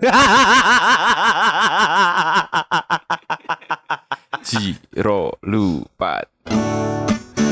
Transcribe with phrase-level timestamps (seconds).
[4.48, 6.24] Jiro lupa.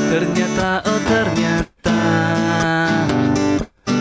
[0.09, 2.01] Ternyata oh ternyata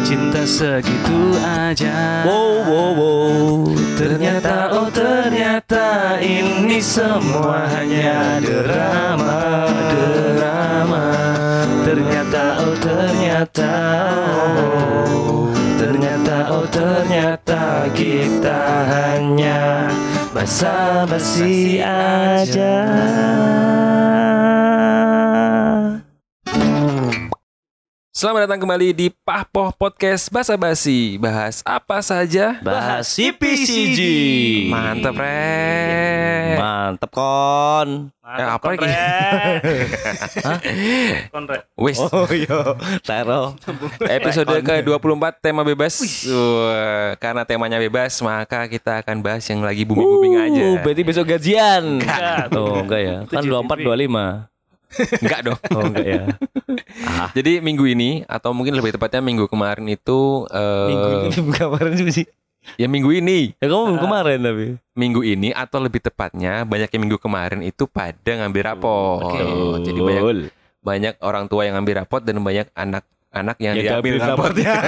[0.07, 3.67] Cinta segitu aja Wow wow wow.
[3.99, 9.67] Ternyata oh ternyata ini semua hanya drama
[9.99, 11.03] drama
[11.83, 12.26] Ternyata
[20.47, 22.87] basa-basi aja
[28.17, 31.21] Selamat datang kembali di Pahpoh Podcast Basa Basi.
[31.21, 32.57] Bahas apa saja?
[32.65, 34.01] Bahas CPCG.
[34.73, 36.57] Mantap, Re.
[36.57, 38.09] Mantep kon.
[38.25, 38.89] Eh, apa lagi?
[41.37, 41.69] Konre.
[41.77, 42.73] Wis, Oh iya.
[43.05, 43.53] Tero.
[44.09, 46.01] episode ke-24 tema bebas.
[46.25, 50.65] Wah, karena temanya bebas, maka kita akan bahas yang lagi booming-booming aja.
[50.65, 52.01] Uh, berarti besok gajian.
[52.01, 52.49] Enggak.
[52.57, 53.17] Oh, enggak ya.
[53.29, 55.21] Kan 24 25.
[55.21, 55.59] Enggak dong.
[55.69, 56.25] Oh, enggak ya.
[57.37, 61.93] Jadi minggu ini atau mungkin lebih tepatnya minggu kemarin itu eh, Minggu ini bukan kemarin
[62.07, 62.25] sih.
[62.75, 64.65] ya minggu ini Ya kamu belum kemarin tapi.
[64.91, 69.23] minggu ini atau lebih tepatnya banyak yang minggu kemarin itu pada ngambil rapot.
[69.23, 69.39] Oke.
[69.83, 70.23] Jadi banyak
[70.79, 74.73] banyak orang tua yang ngambil rapot dan banyak anak-anak yang Ya, diambil rapotnya.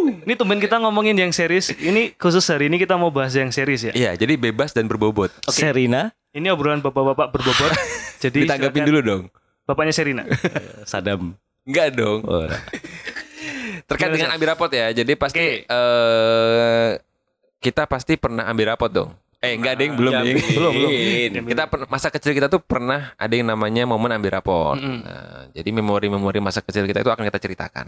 [0.00, 1.72] Ini tumben kita ngomongin yang series.
[1.72, 3.92] Ini khusus hari ini kita mau bahas yang series ya.
[3.92, 5.28] Iya, jadi bebas dan berbobot.
[5.46, 7.72] Serina, Ini obrolan bapak-bapak berbobot.
[8.22, 9.22] Jadi Ditanggapin silakan dulu dong.
[9.70, 10.26] Bapaknya Serina.
[10.90, 11.38] Sadam.
[11.62, 12.26] Enggak dong.
[12.26, 12.42] Oh,
[13.88, 14.90] Terkait dengan ambil rapot ya.
[14.90, 16.90] Jadi pasti eh
[17.60, 19.10] kita pasti pernah ambil rapot dong.
[19.40, 20.26] Eh enggak ding, belum Jamin.
[20.26, 20.38] ding.
[20.52, 20.90] Belum, belum.
[21.48, 24.76] Kita per- masa kecil kita tuh pernah ada yang namanya momen ambil rapot.
[24.76, 25.00] Mm-mm.
[25.00, 27.86] Nah, jadi memori-memori masa kecil kita itu akan kita ceritakan.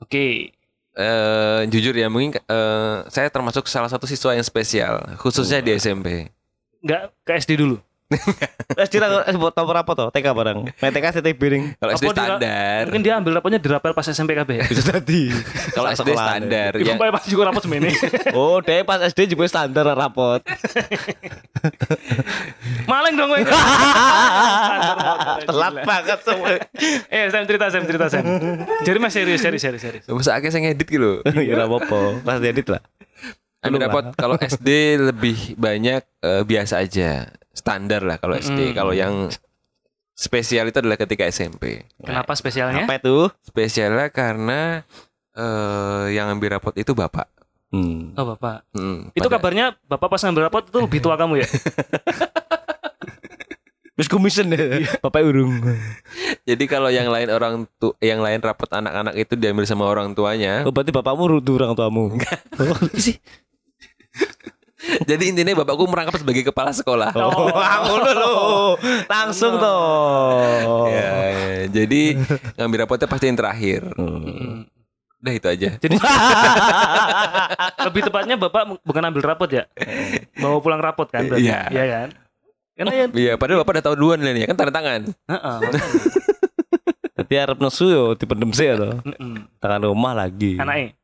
[0.00, 0.56] Oke.
[0.98, 6.26] eh jujur ya mungkin eh, saya termasuk salah satu siswa yang spesial khususnya di SMP.
[6.82, 7.78] Enggak ke SD dulu.
[8.08, 10.08] Eh, cerita eh buat tahu apa tuh?
[10.08, 10.64] TK bareng.
[10.64, 11.76] Main TK CT piring.
[11.76, 14.64] Kalau SD standar, Mungkin dia ambil rapotnya di rapel pas SMP KB.
[14.64, 15.28] Bisa tadi.
[15.76, 17.12] kalau SD standar Ibu ya.
[17.12, 17.92] pas juga rapot semene.
[18.32, 20.40] Oh, deh pas SD juga standar rapot.
[22.88, 23.44] Maleng dong gue.
[25.44, 26.48] Telat banget semua.
[27.08, 28.24] Eh, Sam cerita, Sam cerita, Sam.
[28.84, 30.04] Jadi mas serius, serius, serius, serius.
[30.08, 31.20] Masa akhirnya saya ngedit gitu.
[31.48, 32.00] Ya enggak apa-apa.
[32.24, 32.80] Pas diedit lah.
[33.58, 34.68] Ambil Belum rapot kalau SD
[35.10, 38.70] lebih banyak eh, biasa aja, standar lah kalau SD.
[38.70, 38.74] Mm.
[38.74, 39.14] Kalau yang
[40.14, 41.82] spesial itu adalah ketika SMP.
[41.98, 42.86] Kenapa spesialnya?
[42.86, 43.26] Apa itu?
[43.42, 44.86] Spesialnya karena
[45.34, 47.26] eh, yang ambil rapot itu bapak.
[47.68, 48.16] Hmm.
[48.16, 48.64] Oh bapak.
[48.72, 51.48] Hmm, Itu pada- kabarnya bapak pas ngambil rapot itu lebih tua kamu ya?
[53.98, 54.86] Terus commission deh.
[55.02, 55.58] Bapak urung.
[56.48, 60.62] Jadi kalau yang lain orang tu, yang lain rapot anak-anak itu diambil sama orang tuanya.
[60.62, 62.14] Oh, berarti bapakmu rudu orang tuamu.
[62.62, 63.18] Oh, sih.
[64.78, 67.10] Jadi intinya bapakku merangkap sebagai kepala sekolah.
[67.18, 68.34] Oh, aku dulu.
[69.10, 70.86] Langsung toh.
[70.86, 71.56] Ya, ya.
[71.66, 72.14] jadi
[72.54, 73.90] ngambil rapotnya pasti yang terakhir.
[75.18, 75.70] Udah itu aja.
[75.82, 75.96] Jadi
[77.90, 79.66] lebih tepatnya bapak bukan ambil rapot ya?
[80.38, 81.50] Bawa pulang rapot kan berarti?
[81.50, 81.60] Iya.
[81.74, 82.08] Iya kan?
[82.78, 85.10] Karena ya Iya, padahal bapak udah tahu duluan nih kan tanda tangan.
[85.10, 85.58] Heeh.
[87.18, 89.02] Berarti arep nesu yo dipendem sih ya.
[89.58, 90.54] Tangan rumah lagi.
[90.54, 90.94] Anaknya.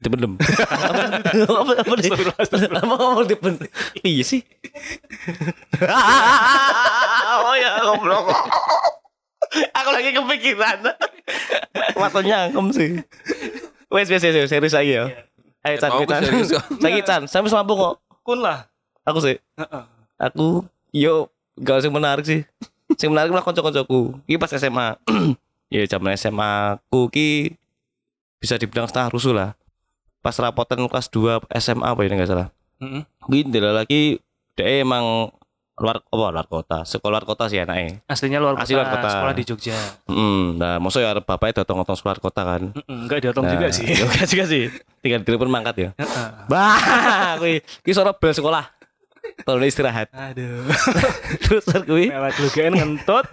[0.00, 0.36] Dipendem.
[0.40, 1.92] apa apa?
[2.76, 3.68] Apa ngomong dipendem?
[4.04, 4.40] Iya sih.
[7.44, 8.32] oh ya goblok.
[9.54, 10.78] Aku lagi kepikiran.
[11.96, 12.90] Waktunya ngem sih.
[13.92, 15.04] Wes wes wes serius lagi ya.
[15.64, 15.90] Ayo Chan.
[15.92, 16.64] aku serius kok.
[16.82, 17.94] Lagi Chan, sampai mampu kok.
[18.24, 18.68] Kun lah.
[19.04, 19.40] Aku sih.
[19.56, 19.84] Heeh.
[20.20, 22.44] Aku yo gak usah menarik sih.
[23.00, 24.20] Sing menarik malah kanca-kancaku.
[24.28, 25.00] Iki pas SMA.
[25.74, 27.56] ya zaman SMA ku ki
[28.38, 29.56] bisa dibilang setengah rusuh lah.
[30.24, 32.48] Pas rapotan kelas 2 SMA apa ini enggak salah.
[32.80, 33.04] Mm-mm.
[33.20, 34.16] Kuwi ndelok lagi
[34.56, 35.28] dia emang
[35.74, 37.98] luar apa luar kota, sekolah luar kota sih anaknya.
[38.06, 39.08] Aslinya luar kota, Asli luar kota.
[39.10, 39.74] sekolah di Jogja.
[40.06, 42.62] Hmm, nah maksudnya ya bapaknya datang-datang sekolah kota kan.
[42.70, 43.86] Mm-mm, Enggak diotong Nah, juga sih.
[44.06, 44.70] Enggak juga sih.
[45.02, 45.90] Tinggal telepon mangkat ya.
[46.46, 48.73] Bah, kuwi ki suara bel sekolah.
[49.44, 50.08] Tolong istirahat.
[50.12, 50.64] Aduh.
[51.44, 53.24] Terus kuwi Melak lu GN ngentut.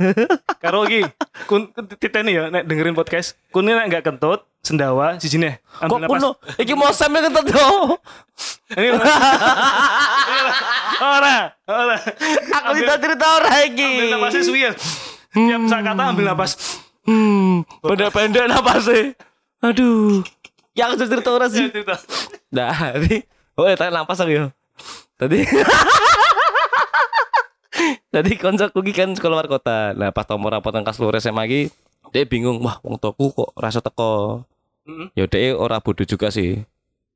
[0.60, 1.08] Karo iki
[1.48, 3.40] kun titeni ya nek dengerin podcast.
[3.50, 5.60] Kun nek enggak kentut, sendawa sijine.
[5.80, 6.30] Kok Ambil kuno?
[6.36, 6.60] napas.
[6.60, 7.96] Iki mau sampe ketemu dong.
[8.76, 8.90] Ini
[11.02, 11.98] ora, ora.
[12.60, 13.88] Aku minta cerita orang iki.
[13.88, 14.72] Ambil napasnya suwi ya.
[15.32, 16.52] Tiap saat kata ambil napas.
[17.02, 19.16] Hmm, pendek-pendek apa sih?
[19.64, 20.22] Aduh.
[20.72, 21.68] Yang cerita orang sih.
[21.68, 21.96] Cerita.
[22.54, 23.24] Nah, ini.
[23.56, 24.46] Oh, ya, tanya napas aku ya.
[25.22, 25.46] Tadi.
[28.12, 29.94] Tadi koncoku ki kan sekolah luar kota.
[29.94, 31.62] Nah, pas tombol rapot nang luar SMA ki,
[32.10, 34.44] dia bingung, wah wong tuaku kok rasa teko.
[34.90, 35.14] Mm-mm.
[35.14, 36.66] Ya dia ora bodoh juga sih.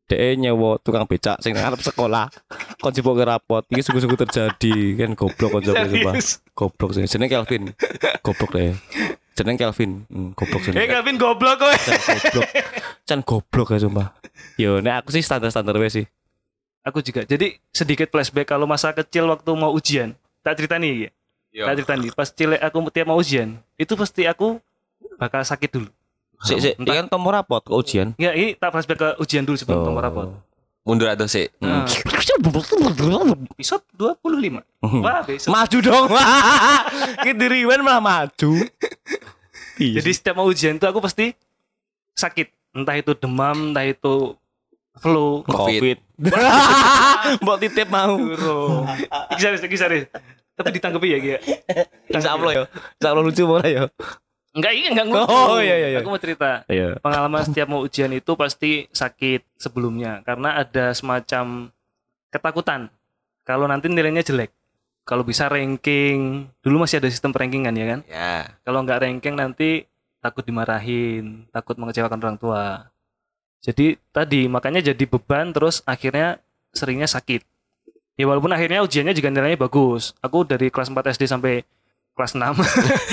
[0.06, 2.30] Dek nyewa tukang becak sing nang arep sekolah.
[2.82, 3.66] Kon jebok rapot.
[3.74, 6.14] Iki sungguh-sungguh terjadi kan goblok kon jebok sumpah.
[6.54, 7.10] Goblok sih.
[7.10, 7.74] Jeneng Kelvin.
[8.22, 8.78] Goblok deh.
[9.34, 10.06] Jeneng Kelvin.
[10.06, 10.78] Hmm, goblok sih.
[10.78, 11.74] Eh Kevin goblok kowe.
[11.74, 12.46] goblok.
[13.10, 14.14] Can goblok ya sumpah.
[14.62, 16.06] Yo, nek aku sih standar-standar wes sih.
[16.86, 17.26] Aku juga.
[17.26, 20.14] Jadi sedikit flashback kalau masa kecil waktu mau ujian.
[20.46, 21.10] Tak cerita nih ya.
[21.50, 21.64] Yo.
[21.66, 22.10] Tak cerita nih.
[22.14, 24.62] Pas cilik aku tiap mau ujian, itu pasti aku
[25.18, 25.90] bakal sakit dulu.
[26.46, 28.14] Sik sik, iki kan tombol rapot ke ujian.
[28.22, 29.98] Ya ini tak flashback ke ujian dulu sebelum oh.
[29.98, 30.28] rapot.
[30.86, 31.50] Mundur atau sih?
[31.58, 34.62] Nah, episode 25.
[35.02, 35.50] Wah, besok.
[35.50, 36.06] Maju dong.
[37.26, 38.52] Kita rewind malah maju.
[39.82, 41.34] Jadi setiap mau ujian itu aku pasti
[42.14, 42.78] sakit.
[42.78, 44.38] Entah itu demam, entah itu
[45.00, 45.44] flu.
[45.48, 45.98] Covid.
[47.44, 48.16] Mbok titip mau.
[49.34, 50.06] Iki serius, iki serius.
[50.56, 51.38] Tapi ditanggapi ya, Gia.
[52.08, 52.64] Insya Allah ya.
[52.72, 53.84] Insya Allah lucu mulai ya.
[54.56, 55.36] Enggak, ini enggak ngumpul.
[55.36, 56.00] Oh, iya, iya, iya.
[56.00, 56.64] Aku mau cerita.
[56.72, 56.96] Iya.
[57.04, 61.76] Pengalaman setiap mau ujian itu pasti sakit sebelumnya karena ada semacam
[62.32, 62.88] ketakutan
[63.44, 64.56] kalau nanti nilainya jelek.
[65.06, 68.00] Kalau bisa ranking, dulu masih ada sistem rankingan ya kan?
[68.10, 68.58] Ya.
[68.66, 69.86] Kalau nggak ranking nanti
[70.18, 72.90] takut dimarahin, takut mengecewakan orang tua.
[73.62, 76.40] Jadi tadi makanya jadi beban terus akhirnya
[76.72, 77.42] seringnya sakit.
[78.16, 80.16] Ya walaupun akhirnya ujiannya juga nilainya bagus.
[80.20, 81.64] Aku dari kelas 4 SD sampai
[82.16, 82.56] kelas 6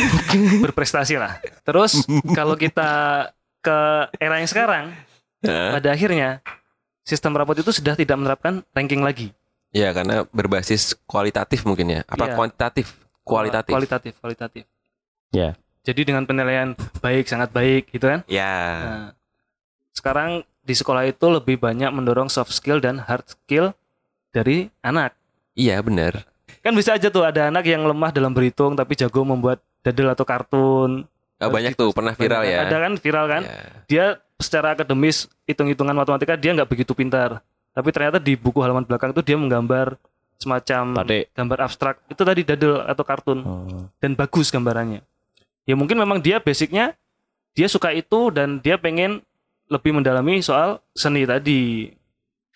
[0.64, 1.42] berprestasi lah.
[1.62, 2.90] Terus kalau kita
[3.62, 3.78] ke
[4.18, 4.84] era yang sekarang,
[5.42, 5.74] Ya.
[5.74, 6.38] pada akhirnya
[7.02, 9.34] sistem rapot itu sudah tidak menerapkan ranking lagi.
[9.74, 12.00] Ya, karena berbasis kualitatif mungkin ya.
[12.06, 12.34] Apa Iya.
[12.38, 12.86] kuantitatif?
[13.26, 13.72] Kualitatif.
[13.74, 14.64] Kualitatif, kualitatif.
[15.34, 15.58] Ya.
[15.82, 18.22] Jadi dengan penilaian baik, sangat baik gitu kan.
[18.30, 18.54] Ya.
[18.54, 19.06] Nah,
[19.92, 23.72] sekarang di sekolah itu lebih banyak mendorong soft skill dan hard skill
[24.30, 25.12] dari anak.
[25.52, 26.24] Iya, benar.
[26.62, 30.22] Kan bisa aja tuh ada anak yang lemah dalam berhitung tapi jago membuat dadel atau
[30.22, 31.04] kartun.
[31.36, 32.62] Ah, banyak tuh pernah viral ya.
[32.62, 33.42] Ada kan viral kan?
[33.42, 33.58] Ya.
[33.90, 34.04] Dia
[34.38, 37.42] secara akademis hitung-hitungan matematika dia nggak begitu pintar.
[37.74, 39.98] Tapi ternyata di buku halaman belakang itu dia menggambar
[40.38, 41.34] semacam Batik.
[41.34, 41.96] gambar abstrak.
[42.06, 43.90] Itu tadi dadel atau kartun Oh.
[43.98, 45.02] dan bagus gambarannya.
[45.66, 46.94] Ya mungkin memang dia basicnya
[47.54, 49.18] dia suka itu dan dia pengen
[49.70, 51.91] lebih mendalami soal seni tadi.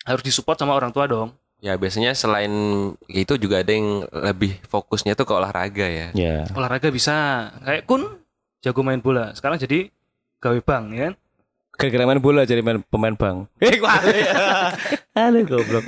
[0.07, 1.35] Harus disupport sama orang tua dong.
[1.57, 2.53] Ya, biasanya selain
[3.09, 6.07] itu juga ada yang lebih fokusnya tuh ke olahraga ya.
[6.13, 6.45] Ya.
[6.53, 7.49] Olahraga bisa.
[7.65, 8.03] Kayak Kun
[8.61, 9.33] jago main bola.
[9.33, 9.89] Sekarang jadi
[10.37, 11.13] gawe bank ya kan?
[11.77, 13.37] Gara-gara main bola jadi main pemain bang.
[13.61, 13.77] Eh?
[15.17, 15.85] Aduh goblok.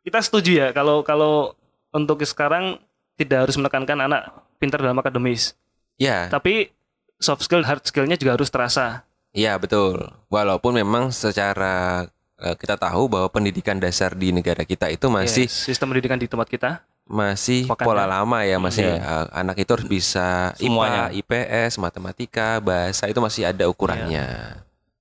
[0.00, 1.52] Kita setuju ya kalau kalau
[1.92, 2.80] untuk sekarang
[3.20, 5.56] tidak harus menekankan anak pintar dalam akademis.
[6.00, 6.72] Ya, Tapi
[7.20, 9.04] soft skill, hard skillnya juga harus terasa.
[9.32, 10.08] Iya betul.
[10.26, 12.06] Walaupun memang secara
[12.36, 16.26] eh, kita tahu bahwa pendidikan dasar di negara kita itu masih Yes, sistem pendidikan di
[16.26, 16.82] tempat kita.
[17.04, 18.22] masih Pokan pola ya.
[18.22, 19.02] lama ya masih Iya.
[19.02, 21.10] eh, anak itu harus bisa Semuanya.
[21.10, 24.26] IPA, IPS, matematika, bahasa itu masih ada ukurannya.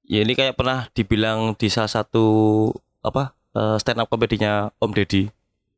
[0.03, 2.25] Ya ini kayak pernah dibilang di salah satu
[2.99, 5.29] apa eh, stand up komedinya Om Deddy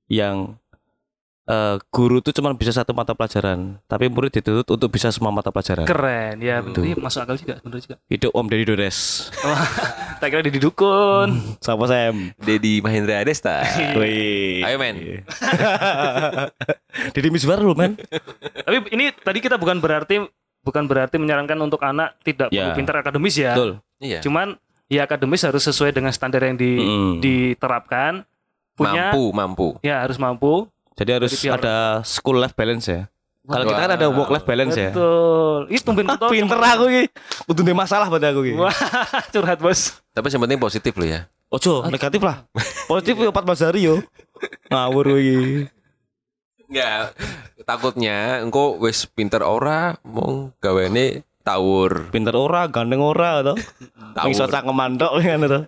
[0.07, 0.55] yang
[1.51, 5.51] eh, guru tuh cuma bisa satu mata pelajaran, tapi murid dituntut untuk bisa semua mata
[5.51, 5.83] pelajaran.
[5.83, 6.81] Keren, ya Betul.
[6.85, 7.95] ini masuk akal juga, bener juga.
[8.07, 9.27] Hidup Om Deddy Dores.
[9.41, 9.67] Wah,
[10.19, 11.29] tak kira di dukun.
[11.65, 12.31] Sama Sam.
[12.37, 13.67] Dedi Mahendra Desta.
[13.99, 14.63] Wih.
[14.63, 14.95] Ayo, men.
[17.11, 17.95] Deddy Misbar lu men.
[18.61, 20.23] Tapi ini tadi kita bukan berarti
[20.61, 22.69] bukan berarti menyarankan untuk anak tidak Ya.
[22.69, 23.53] perlu pintar akademis ya.
[23.57, 23.71] Betul.
[23.99, 24.19] Iya.
[24.21, 24.55] Cuman
[24.87, 27.13] ya akademis harus sesuai dengan standar yang di, Mm.
[27.19, 28.23] diterapkan.
[28.71, 29.67] Punya Mampu, mampu.
[29.83, 30.65] ya harus mampu.
[31.01, 33.09] Jadi harus ada school life balance ya.
[33.41, 34.93] Kalau kita kan ada work life balance ya.
[34.93, 35.59] Betul.
[35.73, 36.29] Itu tumben betul.
[36.29, 37.03] pinter aku ki.
[37.49, 38.53] Kudu ndek masalah pada aku ki.
[38.53, 38.77] Wah,
[39.33, 39.97] curhat bos.
[40.13, 41.25] Tapi yang penting positif lo ya.
[41.49, 42.45] Ojo, negatif lah.
[42.91, 43.97] Positif yo Pat Basari yo.
[44.69, 45.67] Ngawur iki.
[46.69, 47.17] Enggak.
[47.65, 52.13] Takutnya engko wis pinter ora mau gaweane tawur.
[52.13, 53.57] Pinter ora, ganteng ora to.
[54.15, 54.31] Tawur.
[54.31, 55.59] Iso cangkem mandok kan to.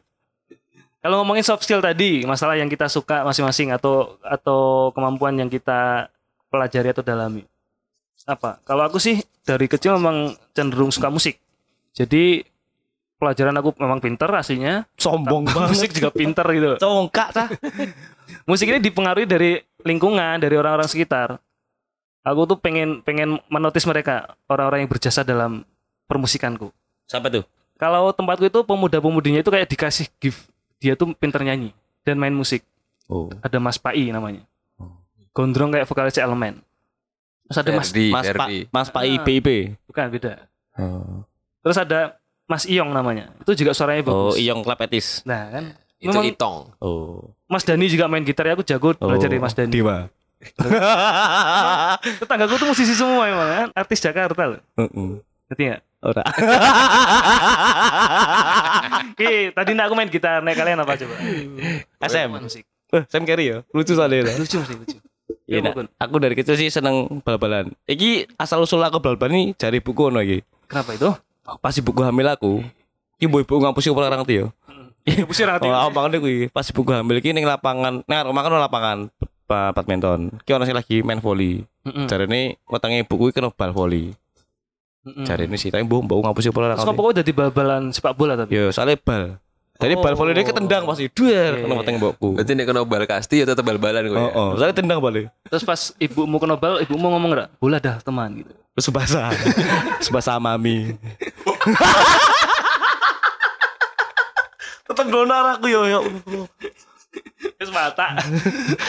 [1.03, 6.07] Kalau ngomongin soft skill tadi, masalah yang kita suka masing-masing atau atau kemampuan yang kita
[6.48, 7.43] pelajari atau dalami.
[8.24, 8.63] Apa?
[8.63, 11.36] Kalau aku sih dari kecil memang cenderung suka musik.
[11.91, 12.48] Jadi
[13.19, 14.88] pelajaran aku memang pinter aslinya.
[14.95, 15.75] Sombong banget.
[15.75, 16.79] Musik juga pinter gitu.
[16.79, 17.48] Congkak tah.
[18.50, 21.36] Musik ini dipengaruhi dari lingkungan, dari orang-orang sekitar.
[22.24, 25.67] Aku tuh pengen pengen menotis mereka, orang-orang yang berjasa dalam
[26.07, 26.72] permusikanku.
[27.12, 27.43] Sampai tuh.
[27.75, 30.48] Kalau tempatku itu pemuda-pemudinya itu kayak dikasih gift.
[30.84, 31.72] Dia tuh pinter nyanyi
[32.04, 32.68] dan main musik.
[33.08, 33.32] Oh.
[33.40, 34.44] Ada Mas Pai namanya.
[35.32, 36.60] Gondrong kayak vokalis elemen.
[37.48, 38.60] Terus ada Mas Ferdi, Mas Ferdi.
[38.68, 39.08] Mas Pak Ah.
[39.10, 39.48] IPIP.
[39.88, 40.34] bukan beda.
[40.75, 41.24] Oh,
[41.60, 43.32] Terus ada Mas Iyong namanya.
[43.40, 44.36] Itu juga suaranya oh bagus.
[44.38, 45.24] Iyong Klepetis.
[45.24, 45.66] Nah, kan
[45.98, 46.60] Itu Memang- Itong.
[46.78, 47.32] Oh.
[47.48, 49.72] Mas Dani juga main gitar ya aku jago belajar dari Mas Dani.
[49.72, 50.12] Dewa.
[52.20, 54.60] Tetanggaku tuh musisi semua emang kan, artis Jakarta loh.
[54.75, 55.10] Heeh.
[55.48, 55.82] Ngerti nggak?
[56.04, 56.24] Ora.
[59.12, 61.15] Oke, tadi nak aku main gitar, nek kalian apa coba?
[62.00, 62.29] SM.
[62.33, 62.63] Musik.
[62.89, 63.57] Eh, Sam Carey ya.
[63.69, 64.24] Lucu soalnya.
[64.24, 64.36] lah.
[64.36, 64.98] Lucu sih, lucu.
[65.43, 67.74] Iya, Ya, aku dari kecil sih seneng bal-balan.
[67.83, 70.39] Iki asal usul aku bal-balan ini dari buku ono iki.
[70.65, 71.10] Kenapa itu?
[71.60, 72.63] Pas ibuku hamil aku,
[73.17, 74.45] iki ibu ngapusi orang tuh ya.
[75.03, 75.67] Ya, pusing Oh, hati.
[75.67, 76.38] aku bangun kuwi.
[76.48, 78.98] Pas ibuku hamil iki ning lapangan, nang rumah kan lapangan
[79.43, 80.31] ba- badminton.
[80.41, 81.67] Ki ono sing lagi main volley.
[82.07, 84.15] Jarene wetenge ibuku iki kena bal volley.
[85.03, 85.25] Heeh.
[85.27, 88.55] Jarene sih, tapi mbok mbok ngapusi orang Terus kok pokoknya udah bal-balan sepak bola tapi.
[88.55, 89.36] Yo, soalnya bal.
[89.83, 91.79] Jadi bal volley dia ketendang pasti duer Iya, kena iya.
[91.83, 92.29] wetenge mbokku.
[92.39, 94.15] Berarti nek kena bal kasti ya tetep bal-balan gue.
[94.15, 94.50] Oh, oh.
[94.55, 95.27] Soalnya tendang balik.
[95.51, 97.50] Terus pas ibumu kena bal, ibumu ngomong enggak?
[97.60, 98.53] Bola dah teman gitu.
[98.79, 99.27] Terus bahasa.
[100.13, 100.95] bahasa mami.
[104.88, 106.00] Tetep donar aku yo yo.
[107.60, 108.15] Terus mata.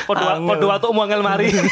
[0.06, 1.50] Podo podo waktu mau ngelmari.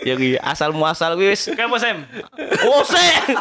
[0.00, 1.52] ki asal muasal wis.
[1.52, 2.04] Kamu Sam.
[2.66, 3.36] Oh sih.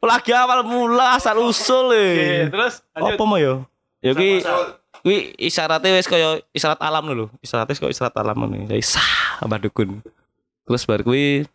[0.00, 2.46] Lagi awal mula asal usul e.
[2.52, 3.16] terus lanjut.
[3.16, 3.64] Apa mau yo?
[4.04, 4.44] Ya ki
[5.00, 7.26] kuwi isyaratnya wis kaya isyarat alam lho.
[7.40, 8.68] Isyaratnya kaya isyarat alam ngono.
[8.68, 10.00] Jadi sah tambah dukun.
[10.66, 11.48] Terus bar kuwi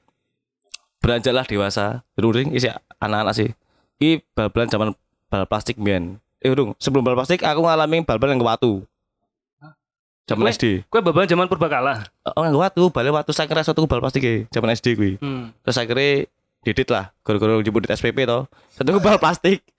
[1.02, 2.02] beranjaklah dewasa.
[2.18, 3.50] Ruring isi anak-anak sih.
[4.02, 4.90] Ki bal-balan zaman
[5.30, 6.18] bal plastik mbiyen.
[6.42, 8.82] Eh urung, sebelum bal plastik aku ngalamin bal-bal yang watu.
[10.30, 10.86] Zaman SD.
[10.88, 12.06] Kue babalan zaman purbakala.
[12.38, 15.12] Oh, yang watu, balik watu saya kira satu bal plastik e, zaman SD kuwi.
[15.18, 15.52] Hmm.
[15.66, 16.30] Terus akhirnya
[16.62, 18.46] didit lah, gara-gara jemput di SPP toh.
[18.78, 19.66] Satu bal plastik.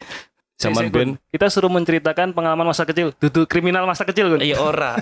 [0.63, 1.19] Zaman ben.
[1.35, 3.11] Kita suruh menceritakan pengalaman masa kecil.
[3.19, 4.39] Duduk kriminal masa kecil kan.
[4.47, 4.95] iya ora.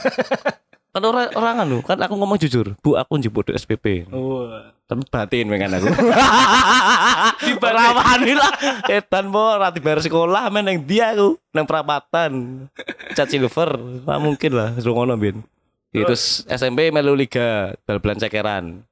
[0.96, 4.08] kan orang orang anu, kan aku ngomong jujur, Bu aku jemput di SPP.
[4.08, 4.48] Oh.
[4.90, 5.86] Tapi batin pengen aku.
[7.46, 8.52] Dibarawani lah.
[8.90, 12.66] Edan po ora dibayar sekolah men yang dia aku nang perapatan.
[13.14, 15.46] Cat silver, Nggak mungkin lah ngono bin.
[15.94, 18.82] Terus SMP melu liga bal-balan cekeran.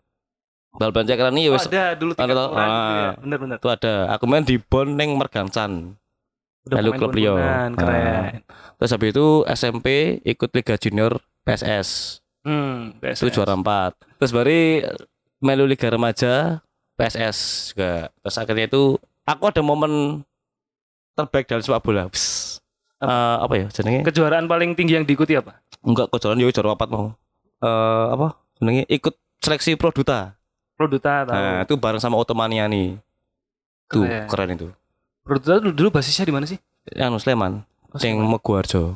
[0.78, 2.62] Bal-balan cekeran ini ya Oh, wis ada dulu tiga ada, gitu ya.
[2.62, 3.10] ah.
[3.18, 3.56] Bener-bener.
[3.58, 3.94] itu ada.
[4.14, 5.98] Aku main di Bon neng Mergansan.
[6.68, 7.34] Lalu klub Rio.
[7.74, 7.74] Keren.
[8.78, 9.86] Terus habis itu SMP
[10.22, 12.20] ikut Liga Junior PSS.
[12.46, 12.94] Hmm.
[13.02, 13.34] Itu PSS.
[13.34, 14.20] juara 4.
[14.22, 14.84] Terus bari
[15.38, 16.58] melu Liga Remaja
[16.94, 17.38] PSS
[17.72, 18.10] juga.
[18.22, 20.22] Terus akhirnya itu aku ada momen
[21.14, 22.06] terbaik dalam sepak bola.
[22.10, 22.58] Pss.
[22.98, 24.02] Eh, apa ya jenenge?
[24.02, 25.62] Kejuaraan paling tinggi yang diikuti apa?
[25.86, 27.14] Enggak kejuaraan yo juara 4 mau.
[27.62, 28.34] Eh apa?
[28.58, 30.34] Jenenge ikut seleksi Pro Duta.
[30.78, 31.34] Produta tahu.
[31.34, 32.94] Nah, itu bareng sama Otomania nih.
[33.90, 34.26] Tuh, Keren.
[34.30, 34.68] keren itu.
[35.26, 36.54] Produta dulu, dulu basisnya di mana sih?
[36.94, 38.38] Yang Sleman, Oh, sing Sleman.
[38.38, 38.94] Meguarjo.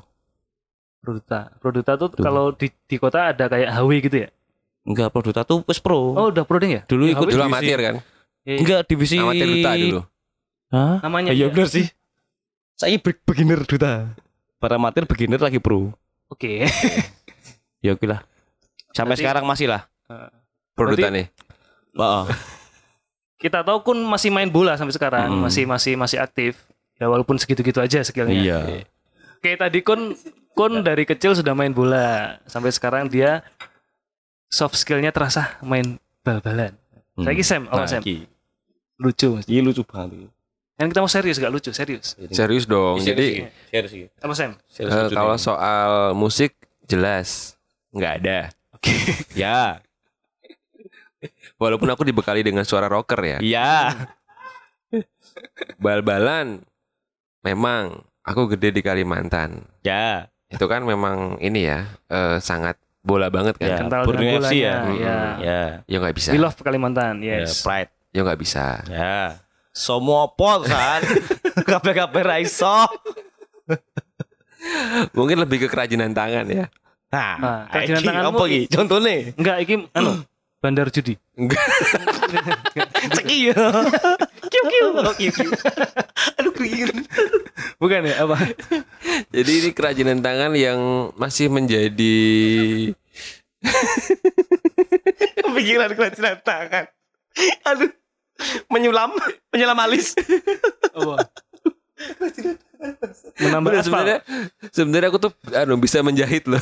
[1.03, 1.51] Produta.
[1.59, 2.23] Produta tuh Tuh.
[2.23, 4.29] kalau di, di kota ada kayak HW gitu ya?
[4.83, 6.13] Enggak Pro Duta tuh wis pro.
[6.13, 6.83] Oh, udah pro ding ya?
[6.85, 7.27] dulu Ya, ikut.
[7.29, 7.95] Dulu amatir kan?
[8.43, 10.01] Iya, Enggak divisi Amatir duta dulu.
[10.69, 10.97] Hah?
[11.01, 11.49] Namanya Iya ya?
[11.49, 11.87] benar sih.
[12.75, 14.11] Saya be beginner duta.
[14.59, 15.95] Para amatir beginner lagi pro.
[16.27, 16.67] Oke.
[17.79, 18.27] Ya oke lah.
[18.91, 19.87] Sampai Berarti- sekarang masih lah.
[20.73, 21.27] Produta Berarti- nih.
[21.93, 22.25] Heeh.
[23.43, 25.43] Kita tahu Kun masih main bola sampai sekarang, Mm.
[25.43, 26.63] masih masih masih aktif.
[26.97, 28.35] Ya walaupun segitu-gitu aja skillnya.
[28.35, 28.59] Iya.
[29.39, 30.15] Kayak tadi Kun
[30.53, 33.43] Kun dari kecil sudah main bola, sampai sekarang dia
[34.53, 36.77] soft skillnya terasa main bal-balan.
[37.17, 37.25] Hmm.
[37.25, 38.01] Saya Sam, apa Nah, Sam?
[38.05, 38.29] iki.
[39.01, 39.41] Lucu.
[39.49, 40.29] Iya lucu banget.
[40.77, 42.13] Kan kita mau serius gak lucu, serius.
[42.29, 43.01] Serius dong.
[43.01, 44.03] Jadi share sih.
[44.21, 44.53] Apa Sam?
[44.79, 46.53] eh, kalau soal musik
[46.85, 47.57] jelas
[47.91, 48.39] nggak ada.
[49.39, 49.79] ya,
[51.55, 53.39] Walaupun aku dibekali dengan suara rocker ya.
[53.39, 53.95] iya.
[55.83, 56.67] Bal-balan
[57.47, 59.63] memang aku gede di Kalimantan.
[59.87, 63.67] Ya, Itu kan memang ini ya eh, sangat bola banget kan.
[63.67, 63.77] ya.
[63.79, 64.75] Kental Purni dengan FC ya.
[64.79, 65.03] bolanya, Mm-mm.
[65.03, 65.19] ya.
[65.39, 66.29] Ya, Ya nggak bisa.
[66.31, 67.61] We love Kalimantan, ya, yes.
[67.61, 67.91] pride.
[68.11, 68.67] Ya nggak bisa.
[68.87, 69.43] Ya.
[69.71, 71.03] Semua pot kan.
[71.71, 72.87] Kabeh-kabeh ra iso.
[75.13, 76.67] Mungkin lebih ke kerajinan tangan ya.
[77.11, 78.61] Nah, Nah, kerajinan iki tanganmu apa iki?
[78.71, 79.15] Contohnya?
[79.35, 80.13] Enggak, iki anu
[80.63, 81.15] bandar judi.
[83.17, 83.57] Ceki ya.
[84.63, 84.87] Kiu kiu.
[84.95, 85.51] Oh, kiu kiu.
[86.39, 86.95] Aduh keringet.
[87.83, 88.39] Bukan ya, apa?
[89.35, 92.15] Jadi ini kerajinan tangan yang masih menjadi
[95.55, 96.85] Pikiran kerajinan tangan.
[97.67, 97.91] Aduh.
[98.67, 99.15] Menyulam,
[99.55, 100.19] menyelam alis.
[100.99, 101.31] Apa?
[103.39, 103.87] Menambah Bener, aspal.
[103.87, 104.19] sebenarnya
[104.75, 106.59] sebenarnya aku tuh anu bisa menjahit loh.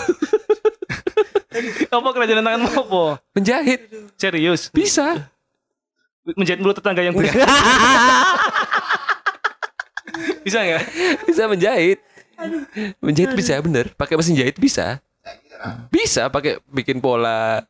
[1.89, 3.03] Apa kerajinan tangan apa?
[3.33, 3.81] menjahit
[4.21, 4.69] Serius?
[4.69, 5.33] bisa.
[6.37, 7.33] Menjahit mulut tetangga yang berat.
[10.45, 10.85] Bisa nggak?
[11.29, 11.99] Bisa menjahit.
[13.05, 13.93] Menjahit bisa bener.
[13.95, 14.99] Pakai mesin jahit bisa.
[15.93, 17.61] Bisa pakai bikin pola.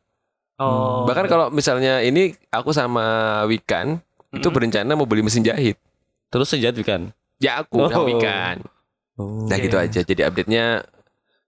[0.55, 1.03] Oh.
[1.03, 3.03] Bahkan kalau misalnya ini aku sama
[3.49, 3.99] Wikan
[4.31, 4.55] itu Mm-mm.
[4.55, 5.75] berencana mau beli mesin jahit.
[6.31, 7.11] Terus sejat kan.
[7.43, 8.07] Ya aku sama Oh.
[8.07, 8.63] Wikan.
[9.19, 9.43] Oh.
[9.51, 9.99] Nah gitu aja.
[10.01, 10.87] Jadi update-nya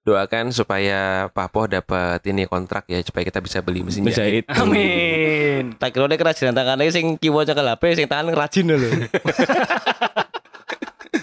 [0.03, 4.43] doakan supaya Papo dapat ini kontrak ya supaya kita bisa beli mesin jahit.
[4.43, 4.45] Menjahit.
[4.51, 5.63] Amin.
[5.79, 8.89] Tak kira nek kerajinan tangannya sing kiwa cekel HP sing tangan rajin lho.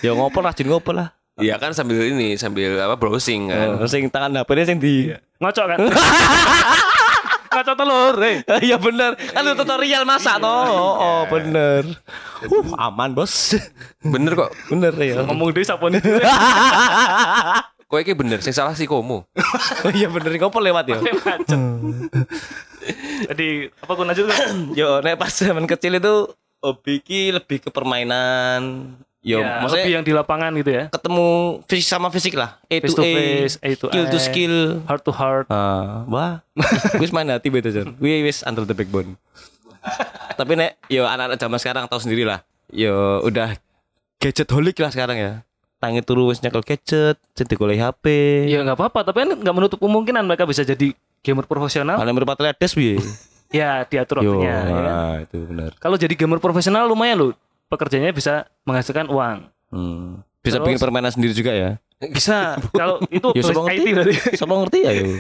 [0.01, 1.13] Ya ngopo rajin ngopo lah.
[1.37, 3.77] Iya kan sambil ini sambil apa browsing kan.
[3.77, 5.79] Oh, sing tangan HP-nya sing di Ngocok kan?
[7.51, 8.47] Ngocok telur, eh.
[8.71, 11.83] Iya bener Kan itu tutorial masak toh Oh, oh bener
[12.47, 13.59] uh, Aman bos
[14.07, 14.55] Bener kok.
[14.71, 15.99] Bener ya Ngomong deh sapon
[17.91, 19.27] Kok iki bener sing salah si komo.
[19.85, 21.59] Oh iya bener Ngopo lewat ya Macet.
[23.35, 24.31] Jadi apa aku lanjut?
[24.79, 26.31] Yo nek pas zaman kecil itu
[26.61, 30.85] Hobi ki lebih ke permainan Yo ya, maksudnya lebih yang di lapangan gitu ya.
[30.89, 31.29] ketemu
[31.69, 34.21] fisik sama fisik lah A Face to to A face, A to Skill to A.
[34.21, 34.57] skill
[34.89, 35.47] Heart to heart.
[35.53, 36.33] Ah, wah,
[37.03, 37.89] wis main hati betul Jon.
[38.01, 39.21] Wih wis under the backbone.
[40.41, 42.41] Tapi nek yo anak-anak zaman sekarang tahu sendiri lah.
[42.73, 43.61] Yo udah
[44.17, 45.33] gadget holic lah sekarang ya.
[45.81, 48.05] Tangi turu wis nyekel gadget, jadi golek HP.
[48.53, 50.93] Ya nggak apa-apa, tapi kan nggak menutup kemungkinan mereka bisa jadi
[51.25, 51.97] gamer profesional.
[51.97, 53.01] Paling berempat ledes piye?
[53.51, 54.63] Ya diatur Yo, waktunya.
[54.63, 54.87] ya kan?
[54.87, 55.75] ah, itu benar.
[55.83, 57.31] Kalau jadi gamer profesional lumayan loh.
[57.67, 59.51] Pekerjaannya bisa menghasilkan uang.
[59.75, 60.23] Hmm.
[60.39, 60.67] Bisa Terus?
[60.71, 61.71] bikin permainan sendiri juga ya.
[61.99, 62.55] Bisa.
[62.79, 63.91] Kalau itu Ya IT ngerti?
[63.91, 64.15] berarti.
[64.39, 65.19] Siapa ngerti ya yo.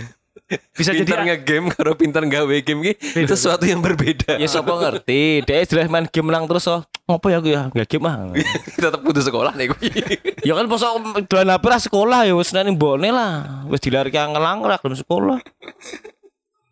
[0.75, 2.92] Bisa pintar jadi nge-game karo pintar gawe game ki
[3.26, 4.38] sesuatu yang berbeda.
[4.38, 5.46] Ya siapa ngerti?
[5.46, 6.82] Dia jelas main game lang terus oh.
[7.06, 7.62] Ngopo ya aku ya?
[7.70, 8.30] Nggak game ah.
[8.82, 9.80] Tetap putus sekolah nih gue.
[10.49, 10.94] ya kan masa
[11.26, 13.66] dolan ra sekolah ya wis nang mbone lah.
[13.66, 15.38] Wis dilari ngelang lah gelem sekolah.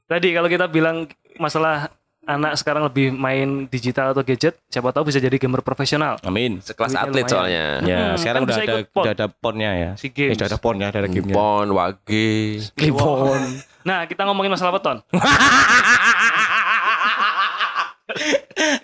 [0.08, 1.90] Tadi kalau kita bilang masalah
[2.28, 6.20] anak sekarang lebih main digital atau gadget, siapa tahu bisa jadi gamer profesional.
[6.22, 6.60] Amin.
[6.60, 7.32] Sekelas Duitnya atlet lumayan.
[7.32, 7.64] soalnya.
[7.82, 9.00] Ya, Hmm, sekarang kan udah ada pon.
[9.00, 9.90] udah ada ponnya ya.
[9.94, 10.36] Si Eh, games.
[10.36, 11.32] udah ada ponnya, ada gamenya.
[11.32, 12.28] Pon, wage.
[12.74, 13.40] Kliwon.
[13.82, 15.00] Nah, kita ngomongin masalah weton.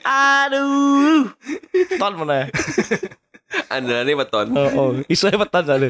[0.05, 1.29] Aduh.
[1.95, 2.49] Ton mana?
[3.69, 4.51] Anda nih beton.
[4.53, 4.91] Oh, oh.
[5.07, 5.89] iso petan ada.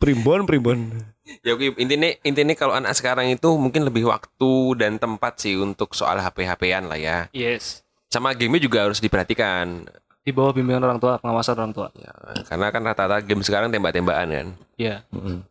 [0.00, 0.88] Primbon, primbon.
[1.44, 5.92] Ya oke, intinya intinya kalau anak sekarang itu mungkin lebih waktu dan tempat sih untuk
[5.92, 7.18] soal HP-HPan lah ya.
[7.36, 7.84] Yes.
[8.08, 9.84] Sama game juga harus diperhatikan.
[10.24, 11.88] Di bawah bimbingan orang tua, pengawasan orang tua.
[11.94, 12.16] Ya,
[12.48, 14.48] karena kan rata-rata game sekarang tembak-tembakan kan.
[14.80, 15.04] Iya.
[15.12, 15.44] Heeh.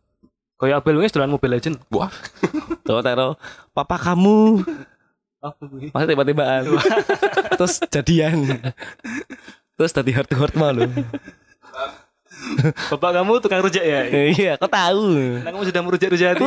[0.60, 1.80] Kayak Abel wis dolan Mobile Legend.
[1.88, 2.12] Wah,
[2.86, 3.38] Tuh, Tero.
[3.72, 4.66] Papa kamu?
[5.96, 6.68] Masih tiba-tibaan
[7.58, 8.44] Terus jadian
[9.72, 10.84] Terus tadi heart to heart malu
[12.90, 14.00] Bapak kamu tukang rujak ya?
[14.10, 16.44] Iya, kau tahu Nah, kamu sudah merujak-rujak hati.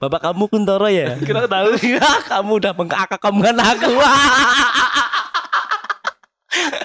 [0.00, 1.16] Bapak kamu kuntoro ya?
[1.16, 1.72] Kita tahu.
[1.80, 3.92] Ya, kamu udah mengakak-akakan aku.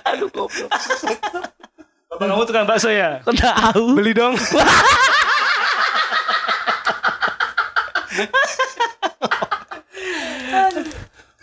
[0.05, 0.71] Aduh, goblok.
[2.15, 3.19] Bapak kamu tukang bakso ya?
[3.27, 3.99] Kau tahu?
[3.99, 4.39] Beli dong.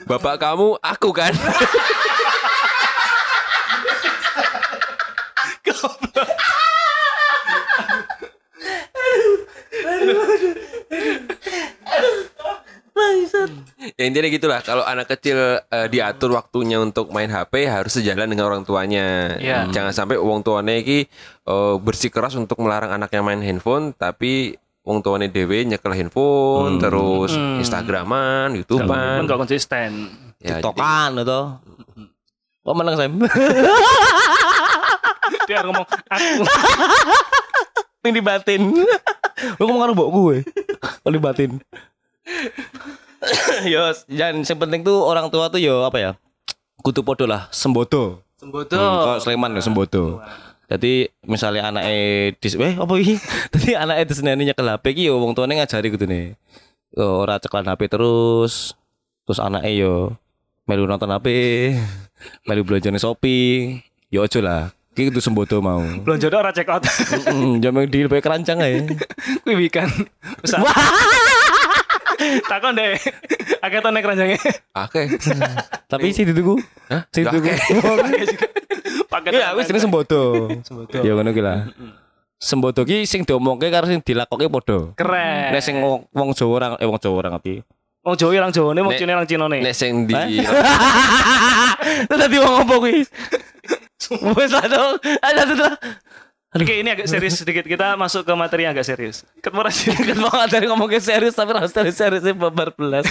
[0.09, 1.37] bapak kamu aku kan.
[13.97, 18.47] Ya intinya gitulah kalau anak kecil eh, diatur waktunya untuk main HP harus sejalan dengan
[18.47, 19.69] orang tuanya Iya.
[19.69, 21.09] jangan sampai uang tuanya iki
[21.43, 28.51] eh, bersikeras untuk melarang anaknya main handphone tapi uang tuanya dewe nyekel handphone terus instagraman
[28.51, 29.91] Kan youtubean gak konsisten.
[30.39, 31.41] ya, jadi- Tiktokan itu.
[32.63, 33.13] Kok menang Sam?
[35.53, 36.45] Dia ngomong aku.
[38.03, 38.63] Ini dibatin.
[39.61, 40.37] Gue ngomong karo gue.
[40.81, 41.61] Kok dibatin.
[43.69, 46.11] yo, jangan yang penting tuh orang tua tuh yo apa ya?
[46.81, 48.25] Kutu podo lah, sembodo.
[48.41, 48.75] Sembodo.
[48.75, 50.19] Hmm, kok Sleman ya sembodo.
[50.67, 53.21] Jadi misalnya anak eh dis eh apa iki?
[53.53, 56.35] Tadi anak itu seneni nyekel HP iki yo wong tuane ngajari gitu nih.
[56.97, 58.75] Yo, ora ceklan HP terus.
[59.29, 60.17] Terus anak yo
[60.67, 61.29] melu nonton HP,
[62.49, 63.85] melu belanja nih Shopee.
[64.11, 64.63] Yo aja lah.
[64.93, 65.81] Iki itu sembodo mau.
[65.81, 66.85] Belum jodoh ora check out.
[67.33, 68.93] Mm, Jangan di lebih keranjang aja.
[69.43, 69.89] Kuwi wikan.
[72.53, 73.01] Takon deh.
[73.65, 74.37] Akeh to nek ranjange.
[74.77, 75.01] oke
[75.91, 76.61] Tapi sih ditunggu.
[76.93, 77.09] Hah?
[77.09, 77.57] Sih ditunggu.
[79.09, 79.33] Paket.
[79.33, 80.53] Ya wis jenenge sembodo.
[80.61, 81.01] Sembodo.
[81.01, 81.73] Ya ngono ki lah.
[82.37, 84.93] Sembodo ki sing diomongke karo sing dilakoke padha.
[84.93, 85.57] Keren.
[85.57, 87.65] Nek sing wong Jawa ora eh wong Jawa ora ngerti.
[88.03, 89.63] Wong Jawa ilang Jawane, wong Cina ilang Cinone.
[89.63, 90.43] nek sing di
[92.11, 93.07] tadi wong apa kuwi?
[94.11, 94.93] Wes lah dong.
[95.19, 95.75] Ada tuh.
[96.53, 97.65] Oke, ini agak serius sedikit.
[97.65, 99.25] Kita masuk ke materi yang agak serius.
[99.41, 99.65] Ketemu.
[100.05, 103.09] Kan mau dari ngomongin serius tapi harus serius serius babar belas.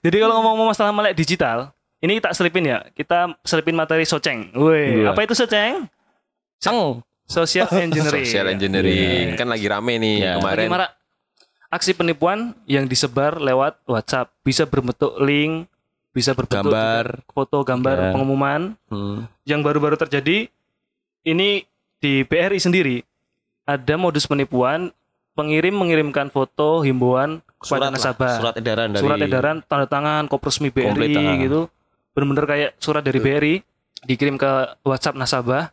[0.00, 2.80] Jadi kalau ngomong masalah melek digital, ini tak selipin ya.
[2.90, 4.48] Kita selipin materi soceng.
[4.56, 5.12] Woi, Iya.
[5.12, 5.84] apa itu soceng?
[6.56, 7.04] Sang.
[7.28, 8.24] Social engineering.
[8.24, 10.32] social engineering kan lagi rame nih Iya.
[10.40, 10.90] kemarin Lagi marak
[11.68, 15.68] aksi penipuan yang disebar lewat WhatsApp bisa berbentuk link,
[16.18, 17.04] bisa berbentuk Gambar.
[17.16, 18.10] juga foto, gambar, Ya.
[18.12, 18.60] pengumuman.
[18.86, 19.30] Hmm.
[19.44, 20.50] Yang baru-baru terjadi
[21.22, 21.62] ini
[21.96, 22.96] di BRI sendiri
[23.62, 24.90] ada modus penipuan
[25.32, 28.34] pengirim mengirimkan foto himbauan kepada Surat lah, nasabah.
[28.36, 31.70] surat edaran dari surat edaran tanda tangan kop resmi Komplit, BRI gitu
[32.10, 33.54] bener-bener kayak surat dari BRI
[34.00, 34.50] dikirim ke
[34.82, 35.70] WhatsApp nasabah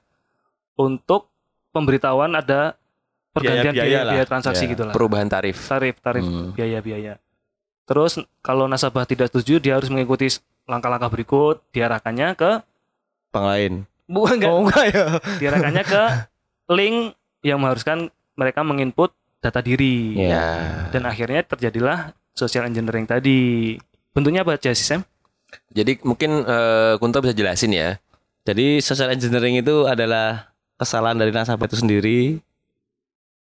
[0.75, 1.29] untuk
[1.71, 2.77] pemberitahuan ada
[3.31, 4.27] pergantian Biaya-biaya biaya, biaya, lah.
[4.27, 4.71] transaksi Ya.
[4.71, 4.93] gitu lah.
[4.93, 5.57] Perubahan tarif.
[5.61, 6.51] Tarif tarif Hmm.
[6.51, 7.19] biaya-biaya.
[7.85, 10.25] Terus kalau nasabah tidak setuju dia harus mengikuti
[10.65, 12.51] langkah-langkah berikut, diarahkannya ke
[13.29, 13.73] Bank lain.
[14.05, 15.05] bukan enggak, Oh enggak ya.
[15.37, 16.03] diarahkannya ke
[16.71, 20.17] link yang mengharuskan mereka menginput data diri.
[20.17, 20.89] Ya.
[20.89, 23.77] Dan akhirnya terjadilah social engineering tadi.
[24.11, 25.05] Bentuknya apa aja sih Sam?
[25.69, 28.01] Jadi mungkin eh, Kunto bisa jelasin ya.
[28.45, 32.39] Jadi social engineering itu adalah kesalahan dari nasabah itu sendiri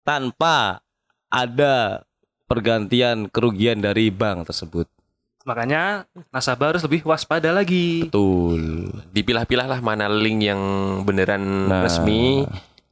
[0.02, 0.80] tanpa
[1.28, 2.02] ada
[2.48, 4.88] pergantian kerugian dari bank tersebut.
[5.44, 8.08] Makanya nasabah harus lebih waspada lagi.
[8.08, 8.88] Betul.
[9.12, 10.60] Dipilah-pilah lah mana link yang
[11.04, 11.84] beneran Nah.
[11.84, 12.44] resmi